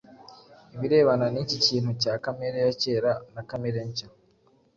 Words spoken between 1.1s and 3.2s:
n’iki kintu cya kamere ya kera